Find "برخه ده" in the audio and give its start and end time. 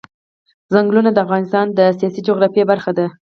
2.71-3.05